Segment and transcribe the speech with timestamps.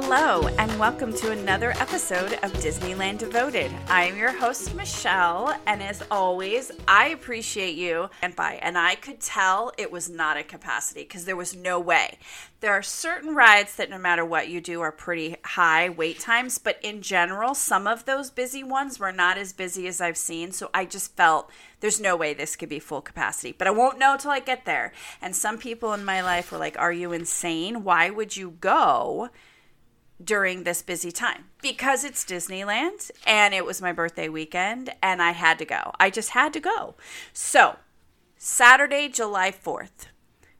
[0.00, 3.72] Hello, and welcome to another episode of Disneyland Devoted.
[3.88, 8.60] I am your host, Michelle, and as always, I appreciate you and by.
[8.62, 12.18] And I could tell it was not at capacity because there was no way.
[12.60, 16.58] There are certain rides that, no matter what you do, are pretty high wait times,
[16.58, 20.52] but in general, some of those busy ones were not as busy as I've seen.
[20.52, 21.50] So I just felt
[21.80, 23.50] there's no way this could be full capacity.
[23.50, 24.92] But I won't know till I get there.
[25.20, 27.82] And some people in my life were like, Are you insane?
[27.82, 29.30] Why would you go?
[30.22, 35.30] During this busy time because it's Disneyland and it was my birthday weekend and I
[35.30, 35.92] had to go.
[36.00, 36.94] I just had to go.
[37.32, 37.76] So,
[38.36, 40.08] Saturday, July 4th,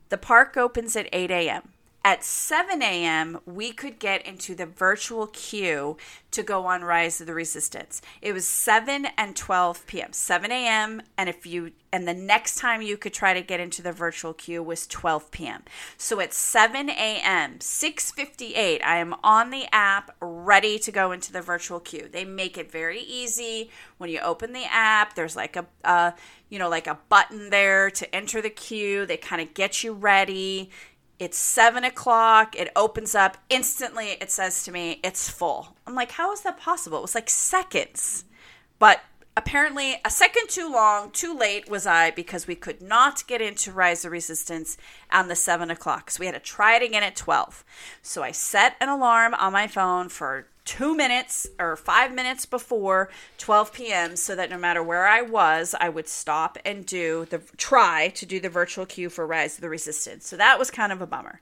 [0.09, 1.73] the park opens at 8 a.m
[2.05, 5.97] at 7 a.m., we could get into the virtual queue
[6.31, 8.01] to go on Rise of the Resistance.
[8.23, 10.13] It was 7 and 12 p.m.
[10.13, 11.03] 7 a.m.
[11.17, 14.35] and if you and the next time you could try to get into the virtual
[14.35, 15.63] queue was 12 p.m.
[15.97, 21.41] So at 7 a.m., 6:58, I am on the app ready to go into the
[21.41, 22.09] virtual queue.
[22.11, 23.71] They make it very easy.
[23.97, 26.15] When you open the app, there's like a, a
[26.51, 29.07] you know like a button there to enter the queue.
[29.07, 30.71] They kind of get you ready
[31.19, 32.55] it's seven o'clock.
[32.57, 34.17] It opens up instantly.
[34.21, 35.77] It says to me, it's full.
[35.87, 36.99] I'm like, how is that possible?
[36.99, 38.25] It was like seconds.
[38.79, 39.01] But
[39.37, 43.73] apparently, a second too long, too late was I because we could not get into
[43.73, 44.77] Rise of Resistance
[45.11, 46.11] on the seven o'clock.
[46.11, 47.65] So we had to try it again at 12.
[48.01, 53.09] So I set an alarm on my phone for two minutes or five minutes before
[53.39, 54.17] 12 p.m.
[54.17, 58.27] so that no matter where I was, I would stop and do the try to
[58.27, 60.29] do the virtual queue for Rise of the Resistance.
[60.29, 61.41] So that was kind of a bummer.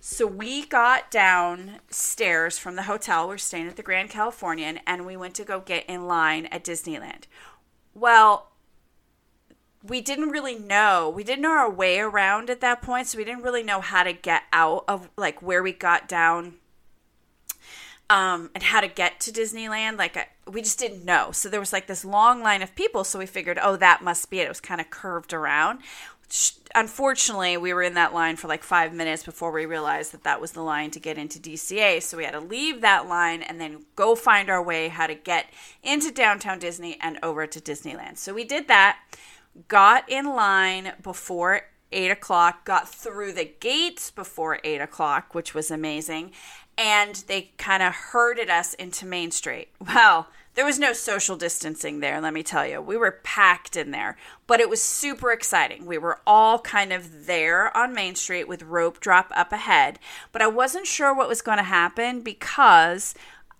[0.00, 3.28] So we got downstairs from the hotel.
[3.28, 6.64] We're staying at the Grand Californian and we went to go get in line at
[6.64, 7.26] Disneyland.
[7.94, 8.48] Well,
[9.84, 11.08] we didn't really know.
[11.14, 14.02] We didn't know our way around at that point, so we didn't really know how
[14.02, 16.54] to get out of like where we got down
[18.12, 19.96] um, and how to get to Disneyland.
[19.96, 21.30] Like we just didn't know.
[21.32, 23.04] So there was like this long line of people.
[23.04, 24.44] So we figured, oh, that must be it.
[24.44, 25.80] It was kind of curved around.
[26.74, 30.42] Unfortunately, we were in that line for like five minutes before we realized that that
[30.42, 32.02] was the line to get into DCA.
[32.02, 35.14] So we had to leave that line and then go find our way how to
[35.14, 35.46] get
[35.82, 38.18] into downtown Disney and over to Disneyland.
[38.18, 38.98] So we did that,
[39.68, 41.62] got in line before
[41.92, 46.32] eight o'clock, got through the gates before eight o'clock, which was amazing,
[46.76, 49.68] and they kind of herded us into Main Street.
[49.80, 52.82] Well, there was no social distancing there, let me tell you.
[52.82, 55.86] We were packed in there, but it was super exciting.
[55.86, 59.98] We were all kind of there on Main Street with rope drop up ahead,
[60.30, 63.14] but I wasn't sure what was going to happen because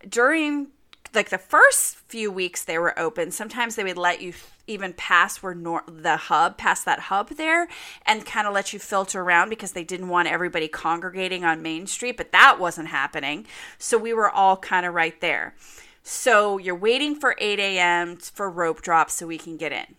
[0.07, 0.69] during
[1.15, 4.33] like the first few weeks they were open, sometimes they would let you
[4.67, 7.69] even pass where nor- the hub, past that hub there,
[8.07, 11.87] and kind of let you filter around because they didn't want everybody congregating on Main
[11.87, 13.47] Street, but that wasn't happening.
[13.79, 15.55] So we were all kind of right there.
[16.03, 18.17] So you're waiting for 8 a.m.
[18.17, 19.97] for rope drop so we can get in.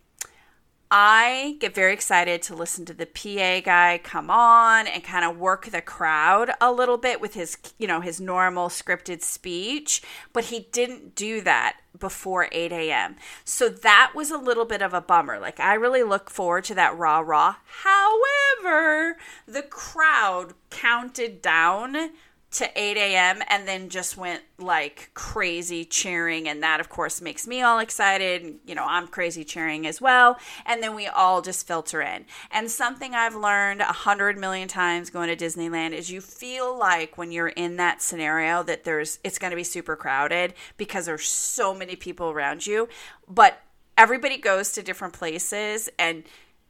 [0.95, 5.39] I get very excited to listen to the PA guy come on and kind of
[5.39, 10.03] work the crowd a little bit with his, you know, his normal scripted speech,
[10.33, 13.15] but he didn't do that before 8 a.m.
[13.43, 15.39] So that was a little bit of a bummer.
[15.39, 17.55] Like, I really look forward to that rah rah.
[17.81, 19.17] However,
[19.47, 22.11] the crowd counted down
[22.53, 23.41] to 8 a.m.
[23.47, 26.47] and then just went like crazy cheering.
[26.47, 28.59] And that, of course, makes me all excited.
[28.65, 30.37] You know, I'm crazy cheering as well.
[30.65, 32.25] And then we all just filter in.
[32.51, 37.17] And something I've learned a hundred million times going to Disneyland is you feel like
[37.17, 41.27] when you're in that scenario that there's, it's going to be super crowded because there's
[41.27, 42.87] so many people around you.
[43.27, 43.61] But
[43.97, 46.23] everybody goes to different places and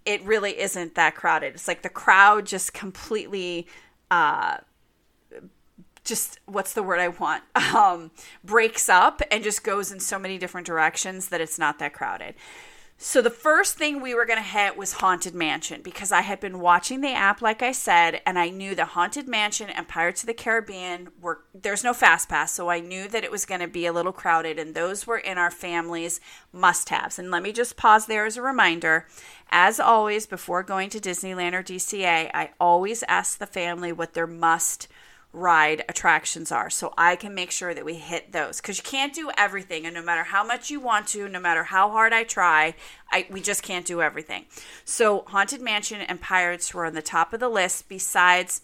[0.05, 1.55] it really isn't that crowded.
[1.55, 3.67] It's like the crowd just completely,
[4.11, 4.57] uh,
[6.03, 8.11] just what's the word I want um,
[8.43, 12.35] breaks up and just goes in so many different directions that it's not that crowded.
[13.05, 16.39] So the first thing we were going to hit was Haunted Mansion because I had
[16.39, 20.23] been watching the app like I said and I knew the Haunted Mansion and Pirates
[20.23, 23.59] of the Caribbean were there's no fast pass so I knew that it was going
[23.59, 26.21] to be a little crowded and those were in our family's
[26.53, 27.19] must-haves.
[27.19, 29.05] And let me just pause there as a reminder.
[29.51, 34.27] As always before going to Disneyland or DCA, I always ask the family what their
[34.27, 34.87] must
[35.33, 39.13] ride attractions are so I can make sure that we hit those cuz you can't
[39.13, 42.23] do everything and no matter how much you want to no matter how hard I
[42.23, 42.75] try
[43.11, 44.45] I we just can't do everything.
[44.85, 48.61] So Haunted Mansion and Pirates were on the top of the list besides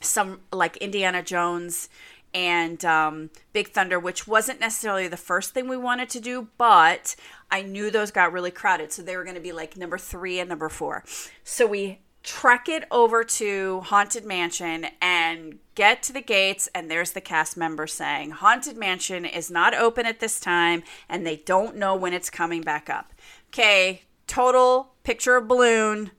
[0.00, 1.88] some like Indiana Jones
[2.32, 7.16] and um, Big Thunder, which wasn't necessarily the first thing we wanted to do, but
[7.50, 8.92] I knew those got really crowded.
[8.92, 11.04] So they were going to be like number three and number four.
[11.42, 17.12] So we trek it over to Haunted Mansion and get to the gates, and there's
[17.12, 21.76] the cast member saying, Haunted Mansion is not open at this time, and they don't
[21.76, 23.12] know when it's coming back up.
[23.48, 26.10] Okay, total picture of balloon,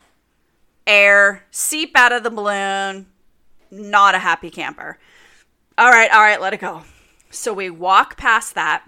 [0.87, 3.05] air, seep out of the balloon,
[3.69, 4.97] not a happy camper.
[5.77, 6.83] All right, all right, let it go.
[7.29, 8.83] So we walk past that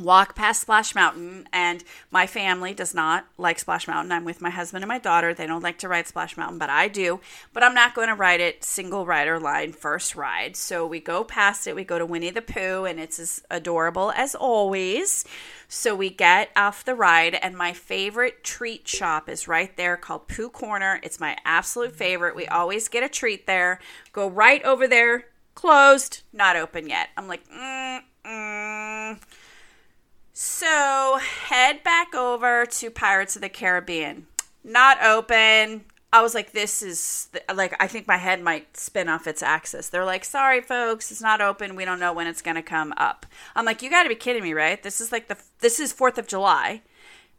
[0.00, 4.12] walk past Splash Mountain, and my family does not like Splash Mountain.
[4.12, 5.32] I'm with my husband and my daughter.
[5.32, 7.20] They don't like to ride Splash Mountain, but I do.
[7.52, 10.56] But I'm not going to ride it single rider line first ride.
[10.56, 11.76] So we go past it.
[11.76, 15.24] We go to Winnie the Pooh, and it's as adorable as always.
[15.68, 20.28] So we get off the ride, and my favorite treat shop is right there called
[20.28, 21.00] Pooh Corner.
[21.02, 22.36] It's my absolute favorite.
[22.36, 23.80] We always get a treat there.
[24.12, 25.26] Go right over there.
[25.54, 27.10] Closed, not open yet.
[27.16, 29.20] I'm like, mm, mm
[30.34, 34.26] so head back over to Pirates of the Caribbean.
[34.64, 35.84] Not open.
[36.12, 39.88] I was like, this is like, I think my head might spin off its axis.
[39.88, 41.76] They're like, sorry, folks, it's not open.
[41.76, 43.26] We don't know when it's going to come up.
[43.54, 44.82] I'm like, you got to be kidding me, right?
[44.82, 46.82] This is like the, this is 4th of July.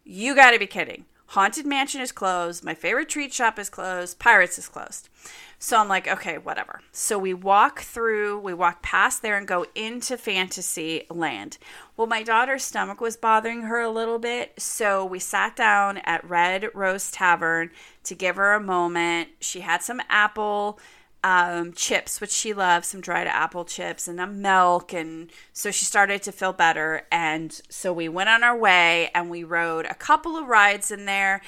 [0.05, 1.05] You got to be kidding.
[1.27, 2.63] Haunted Mansion is closed.
[2.63, 4.19] My favorite treat shop is closed.
[4.19, 5.09] Pirates is closed.
[5.57, 6.81] So I'm like, okay, whatever.
[6.91, 11.57] So we walk through, we walk past there and go into fantasy land.
[11.97, 14.53] Well, my daughter's stomach was bothering her a little bit.
[14.61, 17.71] So we sat down at Red Rose Tavern
[18.03, 19.29] to give her a moment.
[19.39, 20.79] She had some apple
[21.25, 24.93] um, chips, which she loves, some dried apple chips and a milk.
[24.93, 27.07] And so she started to feel better.
[27.11, 31.05] And so we went on our way and we rode a couple of rides in
[31.05, 31.41] there.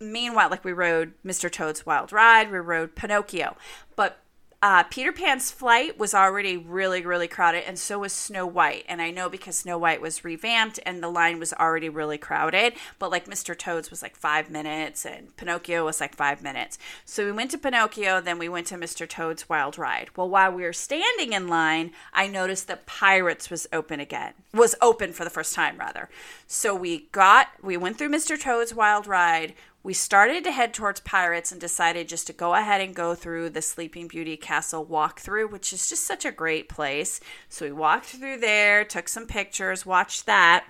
[0.00, 1.50] Meanwhile, like we rode Mr.
[1.50, 3.56] Toad's Wild Ride, we rode Pinocchio.
[3.94, 4.18] But
[4.62, 8.84] uh, Peter Pan's flight was already really, really crowded, and so was Snow White.
[8.88, 12.74] And I know because Snow White was revamped and the line was already really crowded,
[12.98, 13.56] but like Mr.
[13.56, 16.78] Toad's was like five minutes, and Pinocchio was like five minutes.
[17.06, 19.08] So we went to Pinocchio, then we went to Mr.
[19.08, 20.10] Toad's Wild Ride.
[20.14, 24.74] Well, while we were standing in line, I noticed that Pirates was open again, was
[24.82, 26.10] open for the first time, rather.
[26.46, 28.38] So we got, we went through Mr.
[28.38, 32.80] Toad's Wild Ride we started to head towards Pirates and decided just to go ahead
[32.80, 37.20] and go through the Sleeping Beauty Castle walkthrough, which is just such a great place.
[37.48, 40.66] So we walked through there, took some pictures, watched that,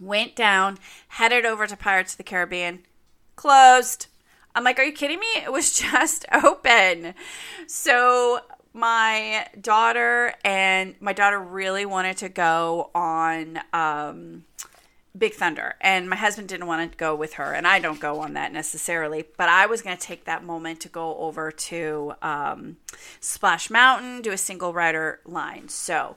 [0.00, 0.78] went down,
[1.08, 2.80] headed over to Pirates of the Caribbean,
[3.36, 4.06] closed.
[4.54, 5.26] I'm like, are you kidding me?
[5.36, 7.14] It was just open.
[7.66, 8.40] So
[8.72, 14.44] my daughter and my daughter really wanted to go on um,
[15.18, 18.20] Big Thunder, and my husband didn't want to go with her, and I don't go
[18.20, 19.24] on that necessarily.
[19.36, 22.76] But I was going to take that moment to go over to um,
[23.20, 25.68] Splash Mountain, do a single rider line.
[25.68, 26.16] So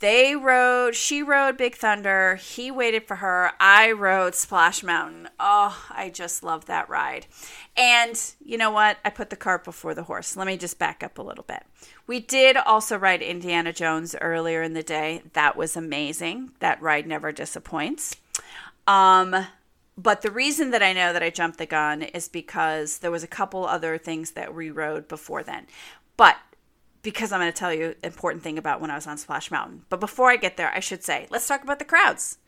[0.00, 3.52] they rode, she rode Big Thunder, he waited for her.
[3.60, 5.28] I rode Splash Mountain.
[5.38, 7.26] Oh, I just love that ride.
[7.76, 8.98] And you know what?
[9.04, 10.36] I put the cart before the horse.
[10.36, 11.62] Let me just back up a little bit.
[12.06, 15.22] We did also ride Indiana Jones earlier in the day.
[15.32, 16.50] That was amazing.
[16.60, 18.16] That ride never disappoints.
[18.86, 19.46] Um,
[19.96, 23.22] but the reason that I know that I jumped the gun is because there was
[23.22, 25.66] a couple other things that we rode before then.
[26.16, 26.36] But
[27.02, 29.50] because I'm going to tell you an important thing about when I was on Splash
[29.50, 29.82] Mountain.
[29.88, 32.38] But before I get there, I should say, let's talk about the crowds.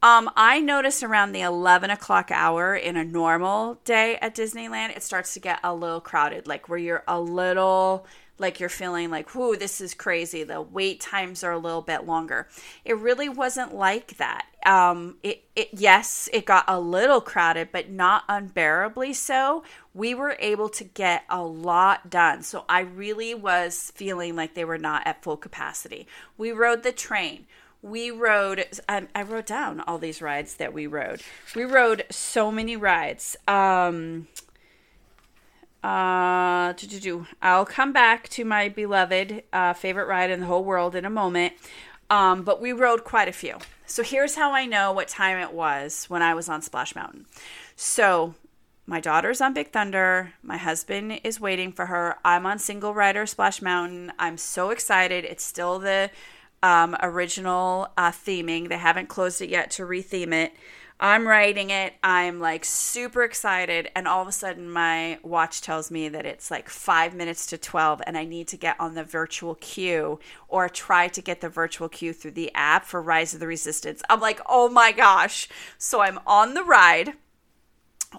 [0.00, 5.02] Um, I notice around the 11 o'clock hour in a normal day at Disneyland, it
[5.02, 8.06] starts to get a little crowded, like where you're a little
[8.38, 10.44] like you're feeling like, whoo, this is crazy.
[10.44, 12.48] The wait times are a little bit longer.
[12.84, 14.46] It really wasn't like that.
[14.64, 19.64] Um, it, it, yes, it got a little crowded, but not unbearably so.
[19.94, 22.42] We were able to get a lot done.
[22.42, 26.06] So I really was feeling like they were not at full capacity.
[26.36, 27.46] We rode the train.
[27.80, 31.22] We rode, I, I wrote down all these rides that we rode.
[31.54, 33.36] We rode so many rides.
[33.46, 34.26] Um,
[35.84, 36.74] uh,
[37.42, 41.10] I'll come back to my beloved uh, favorite ride in the whole world in a
[41.10, 41.54] moment.
[42.10, 43.58] Um, but we rode quite a few.
[43.86, 47.26] So here's how I know what time it was when I was on Splash Mountain.
[47.76, 48.34] So
[48.86, 50.32] my daughter's on Big Thunder.
[50.42, 52.16] My husband is waiting for her.
[52.24, 54.12] I'm on single rider Splash Mountain.
[54.18, 55.24] I'm so excited.
[55.24, 56.10] It's still the
[56.62, 58.68] um, original uh, theming.
[58.68, 60.52] They haven't closed it yet to retheme it.
[61.00, 61.94] I'm writing it.
[62.02, 63.88] I'm like super excited.
[63.94, 67.58] And all of a sudden, my watch tells me that it's like five minutes to
[67.58, 71.48] 12 and I need to get on the virtual queue or try to get the
[71.48, 74.02] virtual queue through the app for Rise of the Resistance.
[74.10, 75.48] I'm like, oh my gosh.
[75.78, 77.14] So I'm on the ride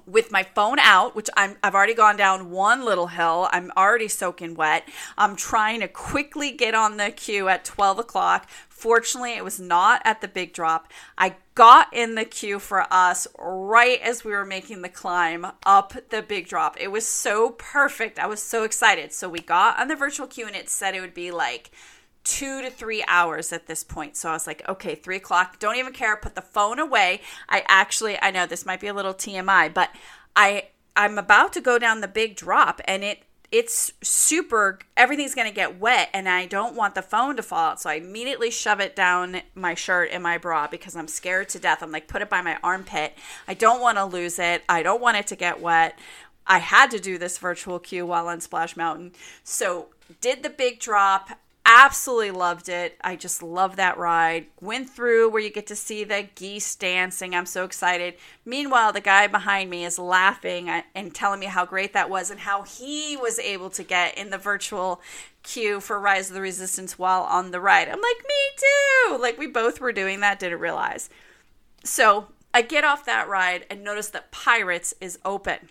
[0.06, 3.48] with my phone out, which I'm, I've already gone down one little hill.
[3.52, 4.88] I'm already soaking wet.
[5.18, 8.48] I'm trying to quickly get on the queue at 12 o'clock
[8.80, 10.88] Fortunately, it was not at the big drop.
[11.18, 15.94] I got in the queue for us right as we were making the climb up
[16.12, 16.78] the big drop.
[16.80, 18.18] It was so perfect.
[18.18, 19.12] I was so excited.
[19.12, 21.72] So we got on the virtual queue and it said it would be like
[22.30, 24.16] two to three hours at this point.
[24.16, 25.58] So I was like, okay, three o'clock.
[25.58, 26.16] Don't even care.
[26.16, 27.22] Put the phone away.
[27.50, 29.90] I actually, I know this might be a little TMI, but
[30.36, 35.48] I I'm about to go down the big drop and it it's super everything's going
[35.48, 38.52] to get wet and i don't want the phone to fall out so i immediately
[38.52, 42.08] shove it down my shirt and my bra because i'm scared to death i'm like
[42.08, 43.18] put it by my armpit
[43.48, 45.98] i don't want to lose it i don't want it to get wet
[46.46, 49.12] i had to do this virtual queue while on splash mountain
[49.44, 49.88] so
[50.22, 51.32] did the big drop
[51.70, 52.98] absolutely loved it.
[53.02, 54.48] I just love that ride.
[54.60, 57.36] Went through where you get to see the geese dancing.
[57.36, 58.16] I'm so excited.
[58.44, 62.40] Meanwhile, the guy behind me is laughing and telling me how great that was and
[62.40, 65.00] how he was able to get in the virtual
[65.44, 67.88] queue for Rise of the Resistance while on the ride.
[67.88, 69.18] I'm like, me too.
[69.22, 71.08] Like we both were doing that, didn't realize.
[71.84, 75.70] So I get off that ride and notice that Pirates is open.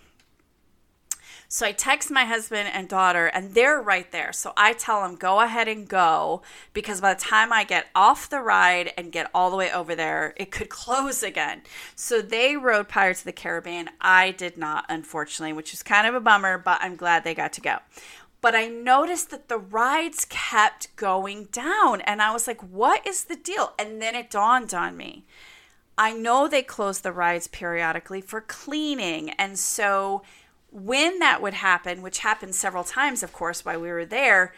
[1.50, 4.34] So I text my husband and daughter, and they're right there.
[4.34, 6.42] So I tell them, go ahead and go,
[6.74, 9.94] because by the time I get off the ride and get all the way over
[9.94, 11.62] there, it could close again.
[11.96, 13.88] So they rode Pirates of the Caribbean.
[13.98, 17.54] I did not, unfortunately, which is kind of a bummer, but I'm glad they got
[17.54, 17.78] to go
[18.40, 22.00] but I noticed that the rides kept going down.
[22.02, 23.72] And I was like, what is the deal?
[23.78, 25.24] And then it dawned on me.
[25.96, 29.30] I know they close the rides periodically for cleaning.
[29.30, 30.22] And so
[30.70, 34.52] when that would happen, which happened several times, of course, while we were there,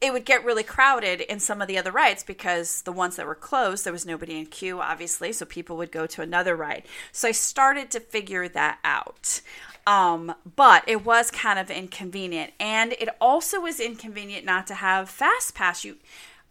[0.00, 3.26] it would get really crowded in some of the other rides because the ones that
[3.26, 6.82] were closed, there was nobody in queue, obviously, so people would go to another ride.
[7.12, 9.40] So I started to figure that out.
[9.86, 15.08] Um, but it was kind of inconvenient, and it also was inconvenient not to have
[15.08, 15.84] Fast Pass.
[15.84, 15.96] You,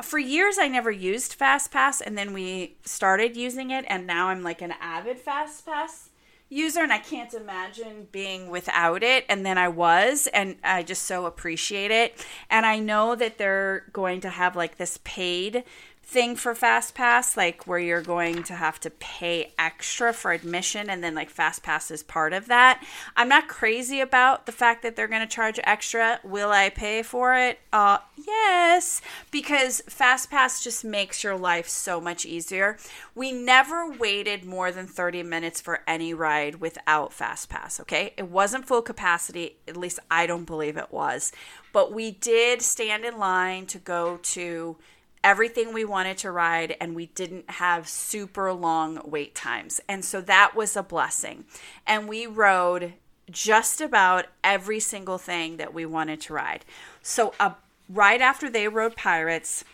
[0.02, 4.30] for years, I never used Fast Pass, and then we started using it, and now
[4.30, 6.10] I'm like an avid Fast Pass
[6.56, 9.26] user and I can't imagine being without it.
[9.28, 12.26] And then I was, and I just so appreciate it.
[12.50, 15.64] And I know that they're going to have like this paid
[16.06, 20.90] thing for fast pass like where you're going to have to pay extra for admission,
[20.90, 22.86] and then like fast pass is part of that.
[23.16, 26.20] I'm not crazy about the fact that they're going to charge extra.
[26.24, 27.60] Will I pay for it?
[27.74, 32.78] Uh, yes, because fast pass just makes your life so much easier.
[33.16, 38.30] We never waited more than 30 minutes for any ride without fast pass Okay, it
[38.30, 39.58] wasn't full capacity.
[39.68, 41.32] At least I don't believe it was,
[41.74, 44.78] but we did stand in line to go to
[45.26, 49.82] everything we wanted to ride and we didn't have super long wait times.
[49.90, 51.46] And so that was a blessing.
[51.88, 52.94] And we rode
[53.32, 56.64] just about every single thing that we wanted to ride.
[57.02, 57.54] So uh,
[57.90, 59.66] right after they rode Pirates,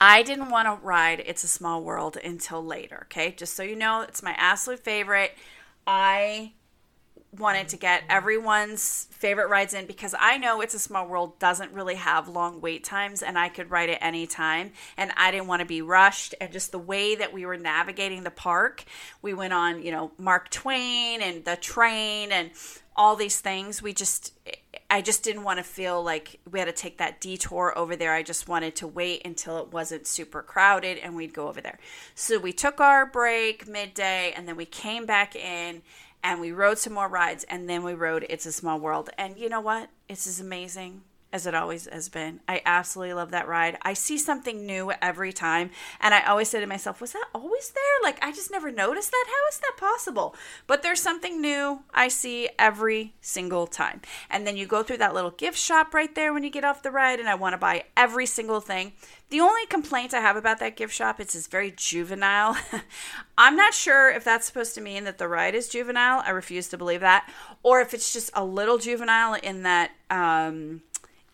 [0.00, 3.30] I didn't want to ride It's a Small World until later, okay?
[3.30, 5.32] Just so you know, it's my absolute favorite.
[5.86, 6.54] I
[7.36, 11.72] wanted to get everyone's favorite rides in because I know It's a Small World doesn't
[11.72, 14.72] really have long wait times and I could ride it anytime.
[14.96, 16.34] And I didn't want to be rushed.
[16.40, 18.84] And just the way that we were navigating the park,
[19.20, 22.50] we went on, you know, Mark Twain and the train and
[22.96, 23.82] all these things.
[23.82, 24.32] We just,
[24.90, 28.12] I just didn't want to feel like we had to take that detour over there.
[28.12, 31.78] I just wanted to wait until it wasn't super crowded and we'd go over there.
[32.14, 35.82] So we took our break midday and then we came back in
[36.22, 39.10] and we rode some more rides and then we rode It's a Small World.
[39.18, 39.90] And you know what?
[40.08, 42.40] It's as amazing as it always has been.
[42.48, 43.76] I absolutely love that ride.
[43.82, 45.70] I see something new every time.
[46.00, 47.82] And I always say to myself, was that always there?
[48.02, 49.24] Like, I just never noticed that.
[49.26, 50.34] How is that possible?
[50.66, 54.00] But there's something new I see every single time.
[54.30, 56.82] And then you go through that little gift shop right there when you get off
[56.82, 58.92] the ride, and I want to buy every single thing.
[59.30, 62.56] The only complaint I have about that gift shop is it's very juvenile.
[63.38, 66.22] I'm not sure if that's supposed to mean that the ride is juvenile.
[66.24, 67.30] I refuse to believe that.
[67.62, 70.80] Or if it's just a little juvenile in that um,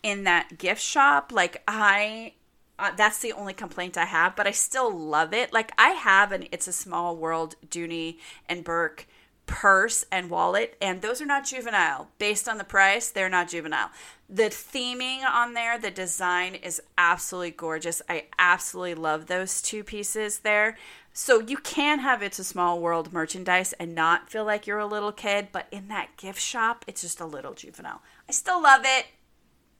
[0.04, 1.32] in that gift shop.
[1.32, 2.34] Like I
[2.78, 5.52] uh, that's the only complaint I have, but I still love it.
[5.52, 8.18] Like I have an It's a Small World Dooney
[8.48, 9.08] and Bourke
[9.46, 12.08] purse and wallet, and those are not juvenile.
[12.18, 13.90] Based on the price, they're not juvenile.
[14.28, 18.00] The theming on there, the design is absolutely gorgeous.
[18.08, 20.76] I absolutely love those two pieces there.
[21.12, 24.86] So you can have It's a Small World merchandise and not feel like you're a
[24.86, 28.02] little kid, but in that gift shop, it's just a little juvenile.
[28.28, 29.06] I still love it.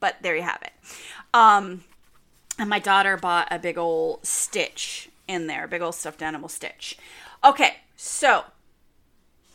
[0.05, 0.73] But there you have it.
[1.33, 1.83] Um,
[2.59, 6.99] and my daughter bought a big old Stitch in there, big old stuffed animal Stitch.
[7.43, 8.45] Okay, so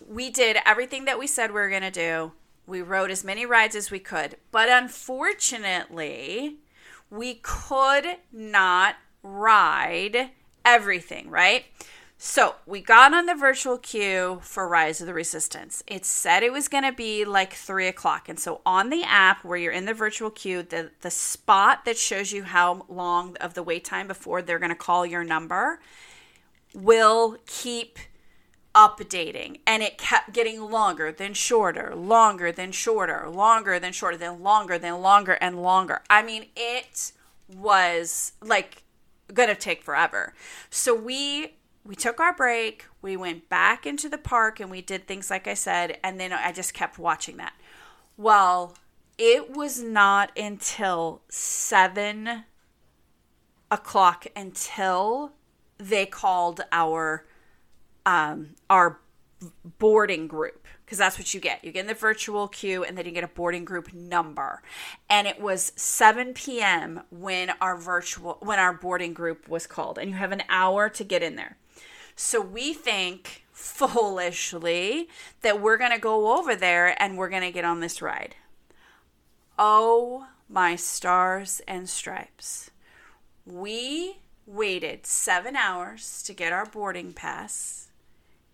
[0.09, 2.31] we did everything that we said we were going to do.
[2.65, 4.37] We rode as many rides as we could.
[4.51, 6.57] But unfortunately,
[7.11, 10.31] we could not ride,
[10.65, 11.65] everything, right?
[12.21, 15.81] So we got on the virtual queue for Rise of the Resistance.
[15.87, 18.27] It said it was going to be like three o'clock.
[18.27, 21.97] And so on the app where you're in the virtual queue, the, the spot that
[21.97, 25.79] shows you how long of the wait time before they're going to call your number
[26.75, 27.97] will keep
[28.75, 29.61] updating.
[29.65, 34.77] And it kept getting longer, then shorter, longer, then shorter, longer, then shorter, then longer,
[34.77, 36.01] then longer, and longer.
[36.09, 37.13] I mean, it
[37.47, 38.83] was like
[39.33, 40.33] going to take forever.
[40.69, 41.53] So we
[41.89, 45.47] we took our break, we went back into the park and we did things like
[45.47, 47.53] I said, and then I just kept watching that.
[48.15, 48.77] Well,
[49.17, 52.43] it was not until seven
[53.71, 55.31] o'clock until
[55.79, 57.25] they called our
[58.05, 58.99] um, our
[59.79, 61.63] boarding group because that's what you get.
[61.63, 64.61] You get in the virtual queue and then you get a boarding group number.
[65.09, 67.01] And it was 7 p.m.
[67.09, 71.03] when our virtual when our boarding group was called and you have an hour to
[71.03, 71.57] get in there.
[72.21, 75.07] So we think foolishly
[75.39, 78.35] that we're going to go over there and we're going to get on this ride.
[79.57, 82.71] Oh, my stars and stripes.
[83.45, 87.87] We waited seven hours to get our boarding pass,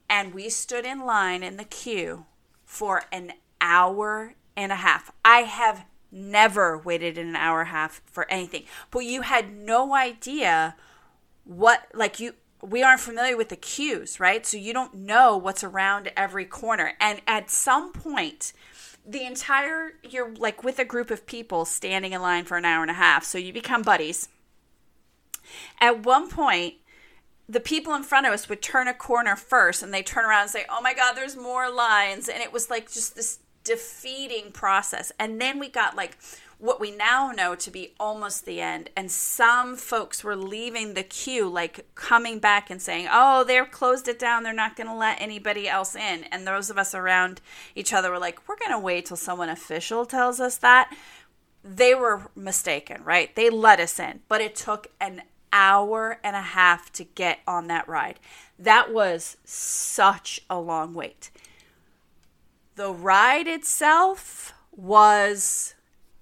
[0.08, 2.28] and we stood in line in the queue
[2.66, 5.12] for an hour and a half.
[5.26, 9.96] I have never waited an hour and a half for anything, but you had no
[9.96, 10.76] idea
[11.46, 12.36] what, like, you
[12.68, 14.46] we aren't familiar with the queues, right?
[14.46, 16.94] So you don't know what's around every corner.
[17.00, 18.54] And at some point,
[19.06, 22.82] the entire, you're like with a group of people standing in line for an hour
[22.82, 23.24] and a half.
[23.24, 24.30] So you become buddies.
[25.80, 26.76] At one point,
[27.48, 30.44] the people in front of us would turn a corner first and they turn around
[30.44, 32.28] and say, Oh my God, there's more lines.
[32.28, 35.12] And it was like just this defeating process.
[35.20, 36.18] And then we got like
[36.66, 38.90] what we now know to be almost the end.
[38.96, 44.08] And some folks were leaving the queue, like coming back and saying, Oh, they've closed
[44.08, 44.44] it down.
[44.44, 46.24] They're not going to let anybody else in.
[46.26, 47.42] And those of us around
[47.76, 50.94] each other were like, We're going to wait till someone official tells us that.
[51.64, 53.36] They were mistaken, right?
[53.36, 55.24] They let us in, but it took an
[55.54, 58.20] hour and a half to get on that ride.
[58.60, 61.32] That was such a long wait.
[62.76, 65.75] The ride itself was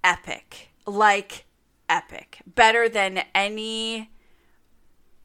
[0.04, 0.70] epic.
[0.86, 1.46] Like
[1.88, 2.38] epic.
[2.46, 4.10] Better than any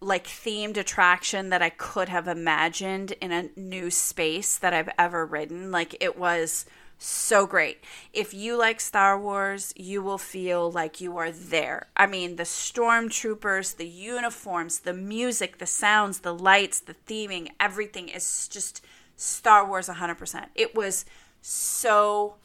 [0.02, 5.26] like themed attraction that I could have imagined in a new space that I've ever
[5.26, 5.72] ridden.
[5.72, 6.66] Like it was
[6.98, 7.84] so great.
[8.14, 11.88] If you like Star Wars, you will feel like you are there.
[11.96, 18.10] I mean, the stormtroopers, the uniforms, the music, the sounds, the lights, the theming, everything
[18.10, 18.84] is just
[19.16, 20.48] Star Wars 100%.
[20.56, 21.06] It was
[21.42, 22.36] so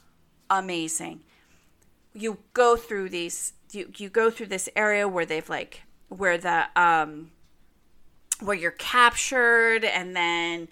[0.51, 1.23] amazing
[2.15, 6.65] you go through these you you go through this area where they've like where the
[6.81, 7.31] um
[8.41, 10.69] where you're captured and then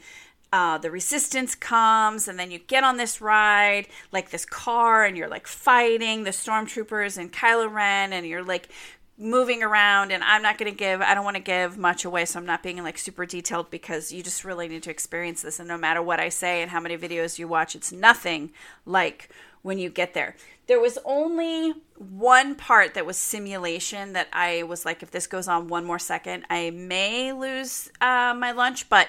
[0.52, 5.16] uh, the resistance comes and then you get on this ride like this car and
[5.16, 8.68] you're like fighting the stormtroopers and Kylo Ren and you're like
[9.16, 12.26] moving around and I'm not going to give I don't want to give much away
[12.26, 15.58] so I'm not being like super detailed because you just really need to experience this
[15.58, 18.52] and no matter what I say and how many videos you watch it's nothing
[18.84, 19.30] like
[19.62, 20.36] when you get there.
[20.66, 25.48] There was only one part that was simulation that I was like, if this goes
[25.48, 28.88] on one more second, I may lose uh, my lunch.
[28.88, 29.08] But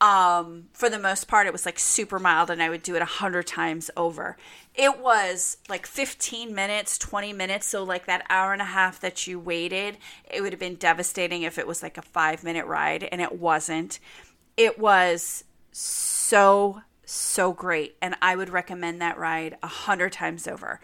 [0.00, 3.02] um, for the most part, it was like super mild, and I would do it
[3.02, 4.36] a hundred times over.
[4.74, 7.66] It was like 15 minutes, 20 minutes.
[7.66, 9.98] So, like that hour and a half that you waited,
[10.30, 13.38] it would have been devastating if it was like a five minute ride, and it
[13.38, 13.98] wasn't.
[14.56, 17.96] It was so so great.
[18.00, 20.80] And I would recommend that ride a hundred times over.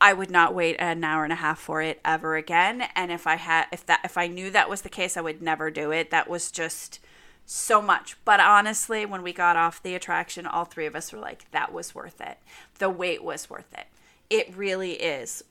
[0.00, 2.84] I would not wait an hour and a half for it ever again.
[2.94, 5.42] And if I had, if that, if I knew that was the case, I would
[5.42, 6.10] never do it.
[6.10, 7.00] That was just
[7.46, 8.16] so much.
[8.24, 11.72] But honestly, when we got off the attraction, all three of us were like, that
[11.72, 12.38] was worth it.
[12.78, 13.86] The wait was worth it.
[14.28, 15.42] It really is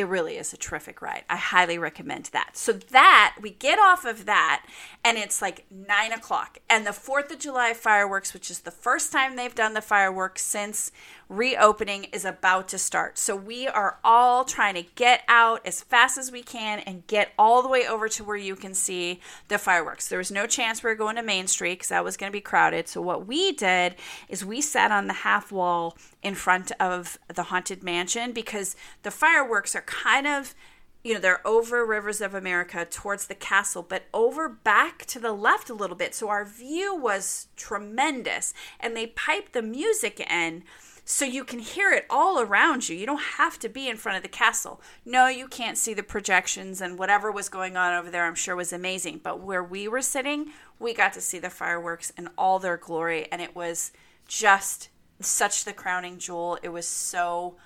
[0.00, 1.24] it really is a terrific ride.
[1.28, 2.56] I highly recommend that.
[2.56, 4.64] So that we get off of that,
[5.04, 9.12] and it's like nine o'clock, and the Fourth of July fireworks, which is the first
[9.12, 10.92] time they've done the fireworks since
[11.28, 13.18] reopening, is about to start.
[13.18, 17.32] So we are all trying to get out as fast as we can and get
[17.38, 20.08] all the way over to where you can see the fireworks.
[20.08, 22.36] There was no chance we were going to Main Street because that was going to
[22.36, 22.88] be crowded.
[22.88, 23.96] So what we did
[24.28, 29.10] is we sat on the half wall in front of the haunted mansion because the
[29.10, 30.54] fireworks are kind of
[31.02, 35.32] you know they're over rivers of america towards the castle but over back to the
[35.32, 40.62] left a little bit so our view was tremendous and they piped the music in
[41.10, 42.94] so you can hear it all around you.
[42.94, 44.82] You don't have to be in front of the castle.
[45.06, 48.54] No, you can't see the projections and whatever was going on over there, I'm sure
[48.54, 49.22] was amazing.
[49.24, 53.26] But where we were sitting, we got to see the fireworks in all their glory,
[53.32, 53.90] and it was
[54.26, 56.58] just such the crowning jewel.
[56.62, 57.56] It was so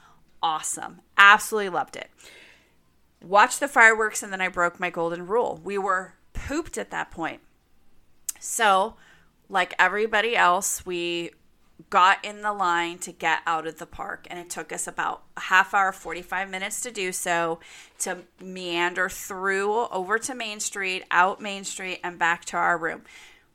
[0.43, 1.01] awesome.
[1.17, 2.11] Absolutely loved it.
[3.23, 5.61] Watched the fireworks, and then I broke my golden rule.
[5.63, 7.41] We were pooped at that point.
[8.41, 8.97] So,
[9.49, 11.31] like everybody else, we
[11.91, 15.23] got in the line to get out of the park and it took us about
[15.37, 17.59] a half hour 45 minutes to do so
[17.99, 23.03] to meander through over to main street out main street and back to our room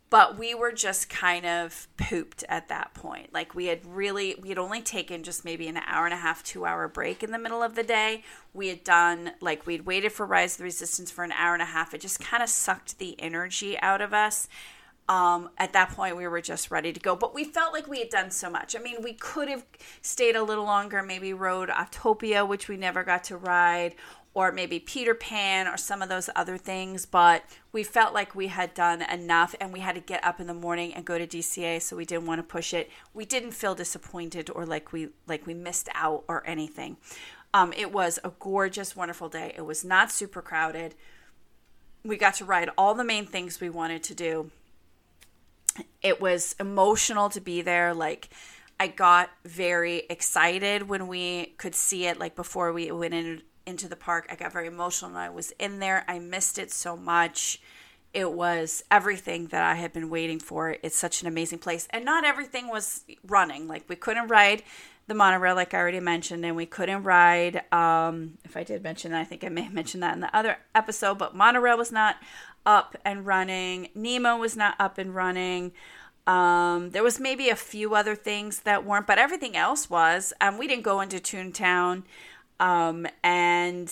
[0.09, 3.33] but we were just kind of pooped at that point.
[3.33, 6.43] Like we had really we had only taken just maybe an hour and a half
[6.43, 8.23] two hour break in the middle of the day.
[8.53, 11.61] We had done like we'd waited for rise of the resistance for an hour and
[11.61, 11.93] a half.
[11.93, 14.47] It just kind of sucked the energy out of us.
[15.09, 17.99] Um, at that point, we were just ready to go, but we felt like we
[17.99, 18.75] had done so much.
[18.75, 19.65] I mean, we could have
[20.01, 23.95] stayed a little longer, maybe rode Autopia, which we never got to ride,
[24.37, 28.45] or maybe Peter Pan or some of those other things, but we felt like we
[28.45, 31.25] had done enough and we had to get up in the morning and go to
[31.25, 32.91] DCA, so we didn't want to push it.
[33.15, 36.97] We didn't feel disappointed or like we like we missed out or anything.
[37.51, 39.55] Um, it was a gorgeous, wonderful day.
[39.57, 40.93] It was not super crowded.
[42.05, 44.51] We got to ride all the main things we wanted to do
[46.03, 47.93] it was emotional to be there.
[47.93, 48.29] Like,
[48.79, 53.87] I got very excited when we could see it, like before we went in, into
[53.87, 54.27] the park.
[54.31, 56.03] I got very emotional and I was in there.
[56.07, 57.61] I missed it so much.
[58.13, 60.77] It was everything that I had been waiting for.
[60.81, 61.87] It's such an amazing place.
[61.91, 63.67] And not everything was running.
[63.67, 64.63] Like, we couldn't ride
[65.07, 67.63] the monorail, like I already mentioned, and we couldn't ride.
[67.71, 70.35] Um, if I did mention that, I think I may have mentioned that in the
[70.35, 72.17] other episode, but monorail was not
[72.65, 73.89] up and running.
[73.95, 75.71] Nemo was not up and running.
[76.27, 80.33] Um, there was maybe a few other things that weren't, but everything else was.
[80.41, 82.03] Um, we didn't go into Toontown,
[82.59, 83.91] um, and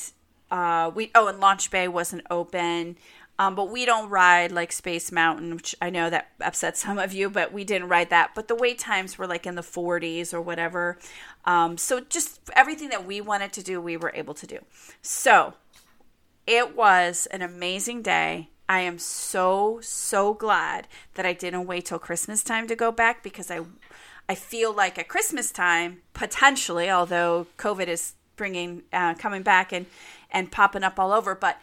[0.52, 2.98] uh, we oh, and Launch Bay wasn't open.
[3.38, 7.14] Um, but we don't ride like Space Mountain, which I know that upsets some of
[7.14, 8.32] you, but we didn't ride that.
[8.34, 10.98] But the wait times were like in the 40s or whatever.
[11.44, 14.60] Um, so just everything that we wanted to do, we were able to do.
[15.02, 15.54] So
[16.48, 18.50] it was an amazing day.
[18.68, 23.22] I am so so glad that I didn't wait till Christmas time to go back
[23.22, 23.62] because I
[24.28, 29.86] I feel like at Christmas time potentially, although COVID is bringing uh, coming back and
[30.32, 31.58] and popping up all over, but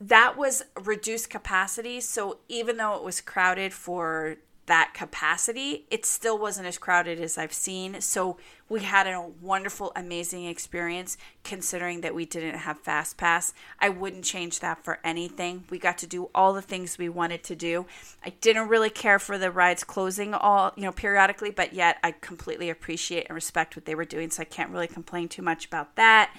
[0.00, 2.00] that was reduced capacity.
[2.00, 7.38] So even though it was crowded for that capacity, it still wasn't as crowded as
[7.38, 8.00] I've seen.
[8.00, 8.36] So
[8.68, 13.54] we had a wonderful, amazing experience considering that we didn't have Fast Pass.
[13.78, 15.64] I wouldn't change that for anything.
[15.70, 17.86] We got to do all the things we wanted to do.
[18.24, 22.12] I didn't really care for the rides closing all, you know, periodically, but yet I
[22.12, 24.30] completely appreciate and respect what they were doing.
[24.30, 26.32] So I can't really complain too much about that.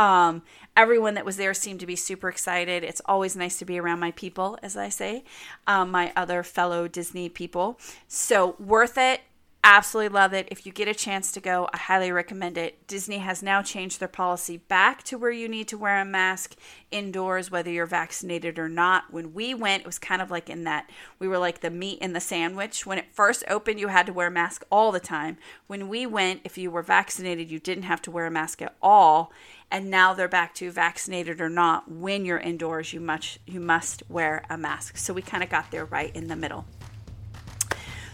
[0.00, 0.42] Um,
[0.78, 2.82] everyone that was there seemed to be super excited.
[2.82, 5.24] It's always nice to be around my people, as I say,
[5.66, 7.78] um, my other fellow Disney people.
[8.08, 9.20] So worth it.
[9.62, 10.48] Absolutely love it.
[10.50, 12.86] If you get a chance to go, I highly recommend it.
[12.86, 16.56] Disney has now changed their policy back to where you need to wear a mask
[16.90, 19.12] indoors, whether you're vaccinated or not.
[19.12, 21.98] When we went, it was kind of like in that we were like the meat
[21.98, 22.86] in the sandwich.
[22.86, 25.36] When it first opened, you had to wear a mask all the time.
[25.66, 28.74] When we went, if you were vaccinated, you didn't have to wear a mask at
[28.80, 29.30] all
[29.70, 34.02] and now they're back to vaccinated or not when you're indoors you must you must
[34.08, 36.66] wear a mask so we kind of got there right in the middle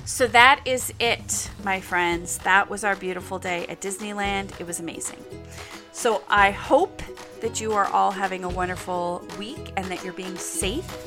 [0.07, 4.81] so that is it my friends that was our beautiful day at disneyland it was
[4.81, 5.23] amazing
[5.93, 7.03] so i hope
[7.41, 11.07] that you are all having a wonderful week and that you're being safe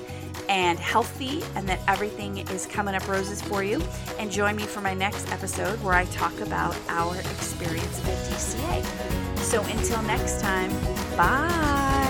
[0.50, 3.82] and healthy and that everything is coming up roses for you.
[4.18, 9.38] And join me for my next episode where I talk about our experience at DCA.
[9.38, 10.72] So until next time,
[11.16, 12.09] bye.